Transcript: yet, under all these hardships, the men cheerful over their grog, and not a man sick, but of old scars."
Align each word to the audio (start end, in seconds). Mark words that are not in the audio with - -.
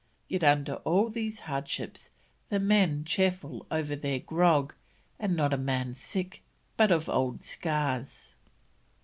yet, 0.27 0.43
under 0.43 0.77
all 0.77 1.09
these 1.09 1.41
hardships, 1.41 2.09
the 2.49 2.59
men 2.59 3.05
cheerful 3.05 3.67
over 3.69 3.95
their 3.95 4.17
grog, 4.17 4.73
and 5.19 5.35
not 5.35 5.53
a 5.53 5.57
man 5.57 5.93
sick, 5.93 6.41
but 6.75 6.91
of 6.91 7.07
old 7.07 7.43
scars." 7.43 8.33